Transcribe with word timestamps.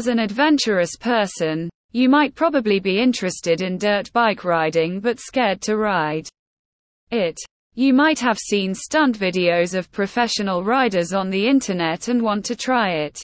As 0.00 0.06
an 0.06 0.20
adventurous 0.20 0.96
person, 0.98 1.68
you 1.92 2.08
might 2.08 2.34
probably 2.34 2.80
be 2.80 3.02
interested 3.02 3.60
in 3.60 3.76
dirt 3.76 4.10
bike 4.14 4.44
riding 4.44 4.98
but 4.98 5.20
scared 5.20 5.60
to 5.60 5.76
ride 5.76 6.26
it. 7.10 7.38
You 7.74 7.92
might 7.92 8.18
have 8.20 8.38
seen 8.38 8.74
stunt 8.74 9.18
videos 9.18 9.76
of 9.76 9.92
professional 9.92 10.64
riders 10.64 11.12
on 11.12 11.28
the 11.28 11.46
internet 11.46 12.08
and 12.08 12.22
want 12.22 12.46
to 12.46 12.56
try 12.56 12.92
it. 12.92 13.20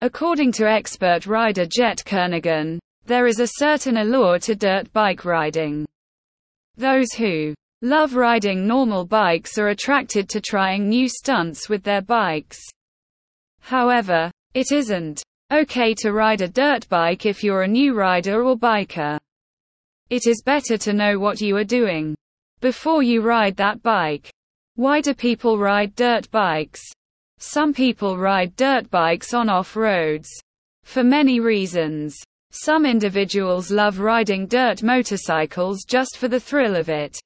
According 0.00 0.52
to 0.52 0.66
expert 0.66 1.26
rider 1.26 1.66
Jet 1.66 2.02
Kernaghan, 2.06 2.78
there 3.04 3.26
is 3.26 3.38
a 3.38 3.58
certain 3.58 3.98
allure 3.98 4.38
to 4.38 4.54
dirt 4.54 4.90
bike 4.94 5.26
riding. 5.26 5.84
Those 6.78 7.12
who 7.12 7.54
love 7.82 8.14
riding 8.14 8.66
normal 8.66 9.04
bikes 9.04 9.58
are 9.58 9.68
attracted 9.68 10.30
to 10.30 10.40
trying 10.40 10.88
new 10.88 11.10
stunts 11.10 11.68
with 11.68 11.82
their 11.82 12.00
bikes. 12.00 12.58
However, 13.60 14.30
it 14.54 14.72
isn't 14.72 15.22
okay 15.54 15.94
to 15.94 16.12
ride 16.12 16.40
a 16.40 16.48
dirt 16.48 16.88
bike 16.88 17.26
if 17.26 17.44
you're 17.44 17.62
a 17.62 17.68
new 17.68 17.94
rider 17.94 18.44
or 18.44 18.56
biker. 18.56 19.18
It 20.10 20.26
is 20.26 20.42
better 20.42 20.76
to 20.78 20.92
know 20.92 21.18
what 21.18 21.40
you 21.40 21.56
are 21.56 21.64
doing 21.64 22.14
before 22.60 23.02
you 23.02 23.20
ride 23.20 23.56
that 23.56 23.82
bike. 23.82 24.30
Why 24.76 25.00
do 25.00 25.14
people 25.14 25.58
ride 25.58 25.94
dirt 25.94 26.30
bikes? 26.30 26.82
Some 27.38 27.72
people 27.72 28.18
ride 28.18 28.56
dirt 28.56 28.90
bikes 28.90 29.34
on 29.34 29.48
off 29.48 29.76
roads. 29.76 30.28
For 30.84 31.04
many 31.04 31.40
reasons. 31.40 32.16
Some 32.50 32.86
individuals 32.86 33.70
love 33.70 33.98
riding 33.98 34.46
dirt 34.46 34.82
motorcycles 34.82 35.84
just 35.84 36.16
for 36.16 36.28
the 36.28 36.40
thrill 36.40 36.76
of 36.76 36.88
it. 36.88 37.18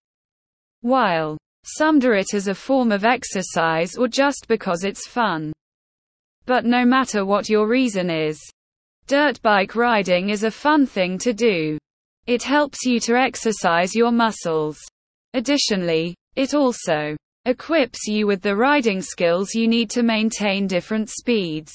While 0.80 1.38
some 1.64 1.98
do 1.98 2.12
it 2.12 2.34
as 2.34 2.48
a 2.48 2.55
form 2.55 2.92
of 2.92 3.05
exercise 3.05 3.97
or 3.97 4.08
just 4.08 4.47
because 4.48 4.84
it's 4.84 5.06
fun. 5.06 5.52
But 6.48 6.65
no 6.65 6.87
matter 6.87 7.27
what 7.27 7.51
your 7.51 7.69
reason 7.69 8.09
is, 8.09 8.41
dirt 9.06 9.39
bike 9.43 9.77
riding 9.77 10.30
is 10.30 10.45
a 10.45 10.51
fun 10.51 10.87
thing 10.87 11.19
to 11.19 11.34
do. 11.34 11.77
It 12.27 12.42
helps 12.42 12.86
you 12.86 13.00
to 13.00 13.19
exercise 13.19 13.95
your 13.95 14.12
muscles. 14.12 14.78
Additionally, 15.34 16.14
it 16.37 16.55
also 16.55 17.19
equips 17.45 18.06
you 18.06 18.27
with 18.27 18.41
the 18.41 18.56
riding 18.56 19.03
skills 19.03 19.55
you 19.55 19.69
need 19.69 19.91
to 19.91 20.03
maintain 20.03 20.67
different 20.67 21.11
speeds. 21.11 21.70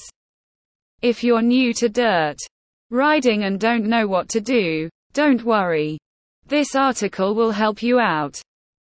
If 1.03 1.23
you're 1.23 1.44
new 1.44 1.72
to 1.75 1.88
dirt 1.88 2.40
riding 2.90 3.44
and 3.44 3.59
don't 3.59 3.86
know 3.86 4.08
what 4.08 4.28
to 4.30 4.42
do, 4.42 4.90
don't 5.14 5.44
worry. 5.44 6.00
This 6.47 6.73
article 6.73 7.36
will 7.36 7.52
help 7.52 7.84
you 7.84 8.00
out. 8.00 8.42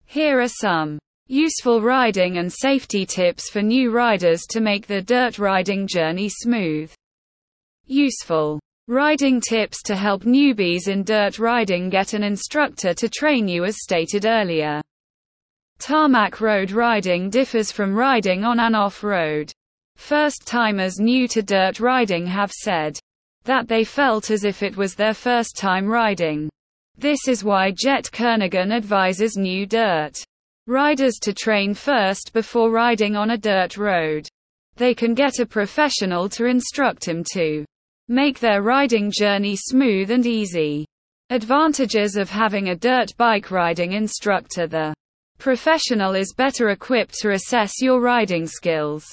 Here 0.05 0.41
are 0.41 0.49
some 0.49 0.99
useful 1.27 1.81
riding 1.81 2.37
and 2.37 2.51
safety 2.51 3.05
tips 3.05 3.49
for 3.49 3.61
new 3.61 3.91
riders 3.91 4.45
to 4.49 4.61
make 4.61 4.87
the 4.87 5.01
dirt 5.01 5.37
riding 5.39 5.85
journey 5.85 6.29
smooth. 6.29 6.91
Useful 7.85 8.59
riding 8.87 9.41
tips 9.41 9.81
to 9.83 9.95
help 9.95 10.23
newbies 10.23 10.87
in 10.87 11.03
dirt 11.03 11.39
riding 11.39 11.89
get 11.89 12.13
an 12.13 12.23
instructor 12.23 12.93
to 12.93 13.09
train 13.09 13.47
you 13.47 13.65
as 13.65 13.83
stated 13.83 14.25
earlier. 14.25 14.81
Tarmac 15.79 16.39
road 16.39 16.71
riding 16.71 17.29
differs 17.29 17.71
from 17.71 17.93
riding 17.93 18.45
on 18.45 18.59
an 18.59 18.73
off-road. 18.73 19.51
First-timers 19.97 20.99
new 20.99 21.27
to 21.27 21.41
dirt 21.41 21.79
riding 21.79 22.25
have 22.25 22.51
said 22.51 22.97
that 23.43 23.67
they 23.67 23.83
felt 23.83 24.31
as 24.31 24.43
if 24.45 24.63
it 24.63 24.77
was 24.77 24.95
their 24.95 25.13
first 25.13 25.57
time 25.57 25.87
riding. 25.87 26.49
This 26.97 27.27
is 27.27 27.43
why 27.43 27.71
Jet 27.75 28.09
Kernaghan 28.11 28.71
advises 28.71 29.35
new 29.37 29.65
dirt 29.65 30.23
riders 30.67 31.15
to 31.21 31.33
train 31.33 31.73
first 31.73 32.31
before 32.33 32.71
riding 32.71 33.15
on 33.15 33.31
a 33.31 33.37
dirt 33.37 33.77
road. 33.77 34.27
They 34.75 34.93
can 34.93 35.13
get 35.13 35.39
a 35.39 35.45
professional 35.45 36.29
to 36.29 36.45
instruct 36.45 37.07
him 37.07 37.23
to 37.33 37.65
make 38.07 38.39
their 38.39 38.61
riding 38.61 39.11
journey 39.11 39.55
smooth 39.55 40.11
and 40.11 40.25
easy. 40.25 40.85
Advantages 41.29 42.15
of 42.15 42.29
having 42.29 42.69
a 42.69 42.75
dirt 42.75 43.15
bike 43.17 43.51
riding 43.51 43.93
instructor 43.93 44.67
The 44.67 44.93
Professional 45.39 46.15
is 46.15 46.33
better 46.33 46.69
equipped 46.69 47.13
to 47.19 47.31
assess 47.31 47.79
your 47.79 48.01
riding 48.01 48.47
skills. 48.47 49.05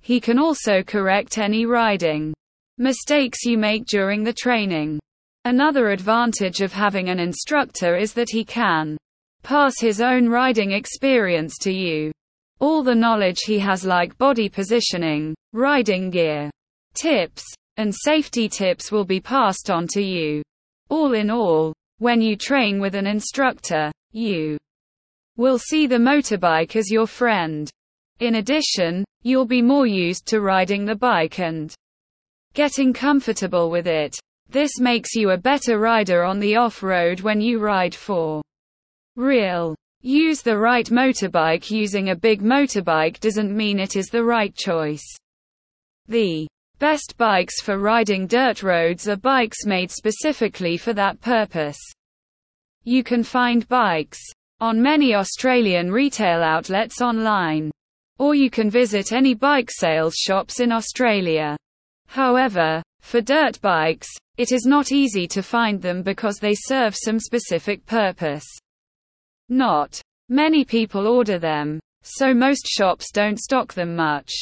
He 0.00 0.20
can 0.20 0.38
also 0.38 0.82
correct 0.82 1.36
any 1.36 1.66
riding 1.66 2.32
mistakes 2.78 3.44
you 3.44 3.58
make 3.58 3.84
during 3.86 4.24
the 4.24 4.32
training. 4.32 4.98
Another 5.44 5.88
advantage 5.88 6.60
of 6.62 6.72
having 6.72 7.10
an 7.10 7.20
instructor 7.20 7.96
is 7.96 8.14
that 8.14 8.30
he 8.30 8.44
can 8.44 8.96
pass 9.42 9.74
his 9.80 10.00
own 10.00 10.28
riding 10.28 10.72
experience 10.72 11.58
to 11.58 11.72
you. 11.72 12.12
All 12.58 12.82
the 12.82 12.94
knowledge 12.94 13.40
he 13.46 13.58
has 13.58 13.84
like 13.84 14.16
body 14.18 14.48
positioning, 14.48 15.34
riding 15.52 16.10
gear, 16.10 16.50
tips, 16.94 17.44
and 17.76 17.94
safety 17.94 18.48
tips 18.48 18.90
will 18.90 19.04
be 19.04 19.20
passed 19.20 19.70
on 19.70 19.86
to 19.88 20.02
you. 20.02 20.42
All 20.88 21.12
in 21.14 21.30
all, 21.30 21.72
when 21.98 22.20
you 22.20 22.36
train 22.36 22.80
with 22.80 22.94
an 22.94 23.06
instructor, 23.06 23.92
you 24.12 24.56
will 25.36 25.58
see 25.58 25.86
the 25.86 25.96
motorbike 25.98 26.76
as 26.76 26.90
your 26.90 27.06
friend. 27.06 27.70
In 28.20 28.36
addition, 28.36 29.04
you'll 29.22 29.46
be 29.46 29.60
more 29.60 29.86
used 29.86 30.26
to 30.28 30.40
riding 30.40 30.86
the 30.86 30.94
bike 30.94 31.38
and 31.38 31.74
getting 32.54 32.92
comfortable 32.94 33.70
with 33.70 33.86
it. 33.86 34.16
This 34.48 34.78
makes 34.80 35.14
you 35.14 35.30
a 35.30 35.36
better 35.36 35.78
rider 35.78 36.22
on 36.24 36.38
the 36.38 36.56
off-road 36.56 37.20
when 37.20 37.40
you 37.40 37.58
ride 37.58 37.94
for 37.94 38.40
real. 39.16 39.74
Use 40.02 40.42
the 40.42 40.56
right 40.56 40.86
motorbike 40.86 41.70
Using 41.70 42.10
a 42.10 42.16
big 42.16 42.42
motorbike 42.42 43.18
doesn't 43.18 43.56
mean 43.56 43.80
it 43.80 43.96
is 43.96 44.06
the 44.06 44.22
right 44.22 44.54
choice. 44.54 45.04
The 46.06 46.46
best 46.78 47.16
bikes 47.16 47.60
for 47.60 47.78
riding 47.78 48.26
dirt 48.26 48.62
roads 48.62 49.08
are 49.08 49.16
bikes 49.16 49.66
made 49.66 49.90
specifically 49.90 50.76
for 50.76 50.92
that 50.92 51.20
purpose. 51.20 51.78
You 52.84 53.02
can 53.02 53.24
find 53.24 53.66
bikes 53.68 54.20
on 54.60 54.80
many 54.80 55.14
Australian 55.14 55.90
retail 55.90 56.42
outlets 56.42 57.00
online. 57.00 57.70
Or 58.18 58.34
you 58.34 58.48
can 58.48 58.70
visit 58.70 59.12
any 59.12 59.34
bike 59.34 59.70
sales 59.70 60.14
shops 60.14 60.60
in 60.60 60.70
Australia. 60.70 61.56
However, 62.06 62.82
for 63.00 63.20
dirt 63.20 63.60
bikes, 63.60 64.08
it 64.36 64.52
is 64.52 64.66
not 64.66 64.92
easy 64.92 65.26
to 65.28 65.42
find 65.42 65.82
them 65.82 66.02
because 66.02 66.38
they 66.38 66.54
serve 66.54 66.94
some 66.96 67.18
specific 67.18 67.84
purpose. 67.86 68.46
Not 69.48 70.00
many 70.28 70.64
people 70.64 71.06
order 71.06 71.38
them, 71.38 71.78
so 72.02 72.34
most 72.34 72.66
shops 72.66 73.12
don't 73.12 73.38
stock 73.38 73.72
them 73.74 73.94
much. 73.94 74.32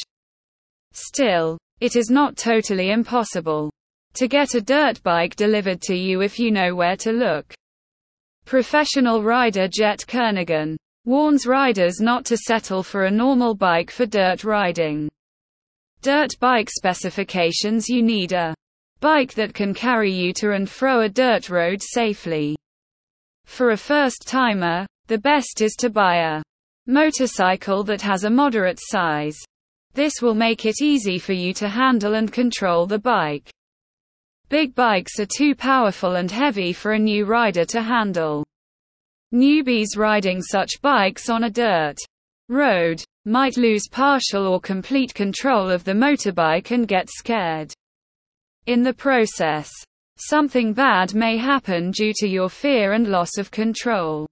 Still, 0.93 1.57
it 1.79 1.95
is 1.95 2.09
not 2.09 2.37
totally 2.37 2.89
impossible 2.91 3.69
to 4.15 4.27
get 4.27 4.55
a 4.55 4.61
dirt 4.61 5.03
bike 5.03 5.35
delivered 5.35 5.81
to 5.81 5.95
you 5.95 6.21
if 6.21 6.39
you 6.39 6.49
know 6.49 6.73
where 6.73 6.95
to 6.97 7.11
look. 7.11 7.53
Professional 8.45 9.21
rider 9.21 9.67
Jet 9.67 10.05
Kernaghan 10.07 10.77
warns 11.05 11.45
riders 11.45 11.99
not 11.99 12.25
to 12.25 12.37
settle 12.37 12.81
for 12.81 13.05
a 13.05 13.11
normal 13.11 13.53
bike 13.53 13.91
for 13.91 14.05
dirt 14.05 14.43
riding. 14.43 15.09
Dirt 16.01 16.31
bike 16.39 16.69
specifications 16.69 17.89
You 17.89 18.01
need 18.01 18.31
a 18.31 18.55
bike 19.01 19.33
that 19.35 19.53
can 19.53 19.73
carry 19.73 20.11
you 20.11 20.33
to 20.33 20.53
and 20.53 20.69
fro 20.69 21.01
a 21.01 21.09
dirt 21.09 21.49
road 21.49 21.81
safely. 21.81 22.55
For 23.45 23.71
a 23.71 23.77
first 23.77 24.27
timer, 24.27 24.87
the 25.07 25.17
best 25.17 25.61
is 25.61 25.73
to 25.79 25.89
buy 25.89 26.17
a 26.17 26.43
motorcycle 26.87 27.83
that 27.83 28.01
has 28.01 28.23
a 28.23 28.29
moderate 28.29 28.79
size. 28.81 29.37
This 29.93 30.13
will 30.21 30.35
make 30.35 30.65
it 30.65 30.81
easy 30.81 31.19
for 31.19 31.33
you 31.33 31.53
to 31.55 31.69
handle 31.69 32.15
and 32.15 32.31
control 32.31 32.85
the 32.85 32.99
bike. 32.99 33.49
Big 34.49 34.75
bikes 34.75 35.19
are 35.19 35.25
too 35.25 35.55
powerful 35.55 36.15
and 36.15 36.29
heavy 36.29 36.73
for 36.73 36.93
a 36.93 36.99
new 36.99 37.25
rider 37.25 37.65
to 37.65 37.81
handle. 37.81 38.45
Newbies 39.33 39.97
riding 39.97 40.41
such 40.41 40.81
bikes 40.81 41.29
on 41.29 41.45
a 41.45 41.49
dirt 41.49 41.97
road 42.49 43.03
might 43.25 43.57
lose 43.57 43.87
partial 43.89 44.47
or 44.47 44.59
complete 44.59 45.13
control 45.13 45.69
of 45.69 45.83
the 45.83 45.93
motorbike 45.93 46.71
and 46.71 46.87
get 46.87 47.09
scared. 47.09 47.73
In 48.67 48.83
the 48.83 48.93
process, 48.93 49.71
something 50.17 50.73
bad 50.73 51.15
may 51.15 51.37
happen 51.37 51.91
due 51.91 52.13
to 52.17 52.27
your 52.27 52.49
fear 52.49 52.93
and 52.93 53.07
loss 53.07 53.37
of 53.37 53.49
control. 53.49 54.27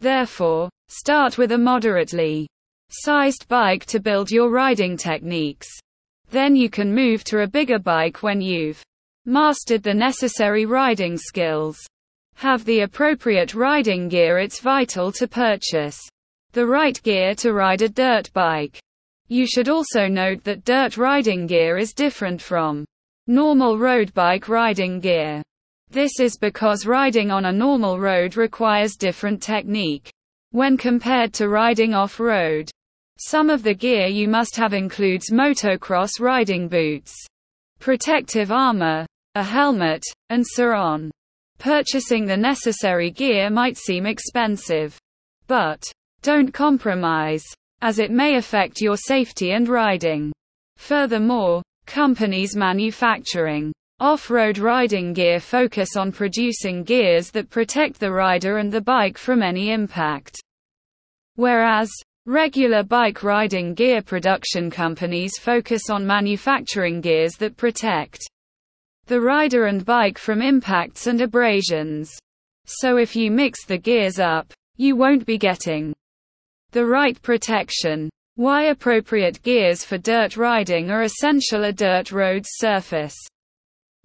Therefore, 0.00 0.68
start 0.88 1.38
with 1.38 1.52
a 1.52 1.58
moderately 1.58 2.48
sized 2.90 3.48
bike 3.48 3.84
to 3.86 4.00
build 4.00 4.30
your 4.30 4.50
riding 4.50 4.96
techniques. 4.96 5.68
Then 6.30 6.54
you 6.54 6.70
can 6.70 6.94
move 6.94 7.24
to 7.24 7.40
a 7.40 7.46
bigger 7.46 7.78
bike 7.78 8.22
when 8.22 8.40
you've 8.40 8.82
mastered 9.26 9.82
the 9.82 9.94
necessary 9.94 10.66
riding 10.66 11.16
skills. 11.16 11.78
Have 12.36 12.64
the 12.64 12.80
appropriate 12.80 13.54
riding 13.54 14.08
gear. 14.08 14.38
It's 14.38 14.60
vital 14.60 15.10
to 15.12 15.26
purchase 15.26 15.98
the 16.52 16.66
right 16.66 17.02
gear 17.02 17.34
to 17.36 17.52
ride 17.52 17.82
a 17.82 17.88
dirt 17.88 18.32
bike. 18.32 18.78
You 19.28 19.46
should 19.46 19.68
also 19.68 20.06
note 20.06 20.44
that 20.44 20.64
dirt 20.64 20.96
riding 20.96 21.46
gear 21.46 21.76
is 21.76 21.92
different 21.92 22.40
from 22.40 22.86
normal 23.26 23.78
road 23.78 24.14
bike 24.14 24.48
riding 24.48 25.00
gear. 25.00 25.42
This 25.90 26.20
is 26.20 26.36
because 26.36 26.84
riding 26.84 27.30
on 27.30 27.46
a 27.46 27.52
normal 27.52 27.98
road 27.98 28.36
requires 28.36 28.94
different 28.94 29.42
technique 29.42 30.12
when 30.50 30.76
compared 30.76 31.32
to 31.34 31.48
riding 31.48 31.94
off-road. 31.94 32.70
Some 33.18 33.48
of 33.48 33.62
the 33.62 33.74
gear 33.74 34.06
you 34.06 34.28
must 34.28 34.54
have 34.56 34.74
includes 34.74 35.30
motocross 35.30 36.20
riding 36.20 36.68
boots, 36.68 37.14
protective 37.78 38.52
armor, 38.52 39.06
a 39.34 39.42
helmet, 39.42 40.02
and 40.28 40.44
so 40.46 40.72
on. 40.72 41.10
Purchasing 41.58 42.26
the 42.26 42.36
necessary 42.36 43.10
gear 43.10 43.50
might 43.50 43.76
seem 43.76 44.06
expensive. 44.06 44.98
But 45.46 45.82
don't 46.22 46.52
compromise, 46.52 47.44
as 47.80 47.98
it 47.98 48.10
may 48.10 48.36
affect 48.36 48.80
your 48.80 48.96
safety 48.96 49.52
and 49.52 49.68
riding. 49.68 50.32
Furthermore, 50.76 51.62
companies 51.86 52.54
manufacturing 52.54 53.72
off-road 54.00 54.58
riding 54.58 55.12
gear 55.12 55.40
focus 55.40 55.96
on 55.96 56.12
producing 56.12 56.84
gears 56.84 57.32
that 57.32 57.50
protect 57.50 57.98
the 57.98 58.12
rider 58.12 58.58
and 58.58 58.70
the 58.70 58.80
bike 58.80 59.18
from 59.18 59.42
any 59.42 59.72
impact. 59.72 60.40
Whereas, 61.34 61.90
regular 62.24 62.84
bike 62.84 63.24
riding 63.24 63.74
gear 63.74 64.00
production 64.00 64.70
companies 64.70 65.36
focus 65.38 65.90
on 65.90 66.06
manufacturing 66.06 67.00
gears 67.00 67.32
that 67.38 67.56
protect 67.56 68.20
the 69.06 69.20
rider 69.20 69.66
and 69.66 69.84
bike 69.84 70.16
from 70.16 70.42
impacts 70.42 71.08
and 71.08 71.20
abrasions. 71.20 72.16
So 72.66 72.98
if 72.98 73.16
you 73.16 73.32
mix 73.32 73.64
the 73.64 73.78
gears 73.78 74.20
up, 74.20 74.52
you 74.76 74.94
won't 74.94 75.26
be 75.26 75.38
getting 75.38 75.92
the 76.70 76.86
right 76.86 77.20
protection. 77.22 78.10
Why 78.36 78.66
appropriate 78.66 79.42
gears 79.42 79.82
for 79.82 79.98
dirt 79.98 80.36
riding 80.36 80.88
are 80.90 81.02
essential 81.02 81.64
a 81.64 81.72
dirt 81.72 82.12
road 82.12 82.44
surface 82.46 83.16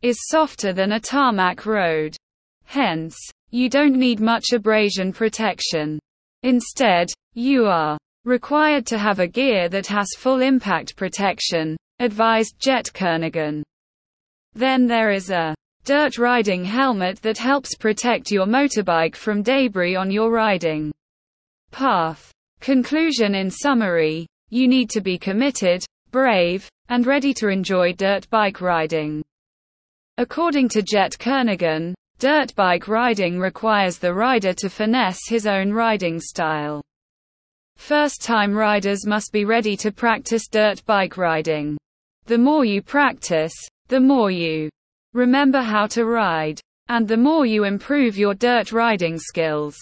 is 0.04 0.28
softer 0.28 0.74
than 0.74 0.92
a 0.92 1.00
tarmac 1.00 1.66
road. 1.66 2.16
Hence, 2.66 3.18
you 3.52 3.70
don't 3.70 3.96
need 3.96 4.20
much 4.20 4.52
abrasion 4.52 5.14
protection. 5.14 5.98
Instead, 6.44 7.10
you 7.34 7.66
are 7.66 7.98
required 8.26 8.86
to 8.88 8.98
have 8.98 9.20
a 9.20 9.28
gear 9.28 9.70
that 9.70 9.88
has 9.88 10.08
full 10.18 10.42
impact 10.42 10.98
protection, 10.98 11.78
advised 12.00 12.56
Jet 12.60 12.90
Kernaghan. 12.94 13.64
Then 14.54 14.88
there 14.88 15.12
is 15.12 15.30
a 15.30 15.56
dirt 15.86 16.18
riding 16.18 16.66
helmet 16.66 17.22
that 17.22 17.38
helps 17.38 17.76
protect 17.76 18.30
your 18.30 18.46
motorbike 18.46 19.16
from 19.16 19.42
debris 19.42 19.96
on 19.96 20.12
your 20.12 20.32
riding 20.32 20.92
path. 21.72 22.32
Conclusion 22.60 23.36
In 23.36 23.50
summary, 23.50 24.28
you 24.50 24.68
need 24.68 24.90
to 24.92 25.02
be 25.02 25.18
committed, 25.18 25.86
brave, 26.12 26.70
and 26.90 27.08
ready 27.08 27.34
to 27.36 27.48
enjoy 27.48 27.94
dirt 27.94 28.30
bike 28.30 28.62
riding. 28.62 29.24
According 30.18 30.70
to 30.70 30.84
Jet 30.84 31.18
Kernaghan, 31.20 31.96
dirt 32.20 32.54
bike 32.56 32.88
riding 32.88 33.40
requires 33.40 33.98
the 33.98 34.14
rider 34.14 34.54
to 34.54 34.70
finesse 34.70 35.28
his 35.28 35.48
own 35.48 35.72
riding 35.72 36.20
style. 36.20 36.84
First-time 37.78 38.54
riders 38.54 39.08
must 39.08 39.32
be 39.32 39.44
ready 39.44 39.76
to 39.78 39.92
practice 39.92 40.48
dirt 40.48 40.86
bike 40.86 41.18
riding. 41.18 41.78
The 42.26 42.38
more 42.38 42.64
you 42.64 42.82
practice, 42.82 43.54
the 43.88 44.00
more 44.00 44.30
you 44.30 44.70
remember 45.14 45.62
how 45.62 45.88
to 45.88 46.06
ride, 46.06 46.62
and 46.90 47.08
the 47.08 47.18
more 47.18 47.46
you 47.46 47.64
improve 47.64 48.18
your 48.18 48.36
dirt 48.36 48.72
riding 48.72 49.18
skills. 49.18 49.76